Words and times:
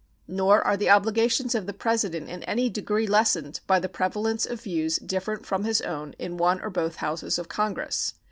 Nor 0.27 0.63
are 0.63 0.77
the 0.77 0.89
obligations 0.89 1.53
of 1.53 1.67
the 1.67 1.73
President 1.75 2.27
in 2.27 2.41
any 2.45 2.71
degree 2.71 3.05
lessened 3.05 3.59
by 3.67 3.79
the 3.79 3.87
prevalence 3.87 4.47
of 4.47 4.61
views 4.61 4.97
different 4.97 5.45
from 5.45 5.63
his 5.63 5.79
own 5.79 6.15
in 6.17 6.37
one 6.37 6.59
or 6.61 6.71
both 6.71 6.95
Houses 6.95 7.37
of 7.37 7.47
Congress. 7.49 8.15